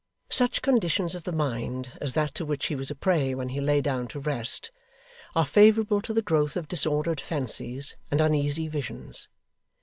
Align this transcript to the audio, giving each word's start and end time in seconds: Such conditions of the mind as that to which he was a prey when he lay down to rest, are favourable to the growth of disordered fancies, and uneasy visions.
Such 0.31 0.63
conditions 0.63 1.13
of 1.13 1.25
the 1.25 1.31
mind 1.31 1.91
as 2.01 2.13
that 2.13 2.33
to 2.33 2.43
which 2.43 2.65
he 2.65 2.75
was 2.75 2.89
a 2.89 2.95
prey 2.95 3.35
when 3.35 3.49
he 3.49 3.61
lay 3.61 3.81
down 3.81 4.07
to 4.07 4.19
rest, 4.19 4.71
are 5.35 5.45
favourable 5.45 6.01
to 6.01 6.11
the 6.11 6.23
growth 6.23 6.55
of 6.57 6.67
disordered 6.67 7.21
fancies, 7.21 7.95
and 8.09 8.19
uneasy 8.19 8.67
visions. 8.67 9.27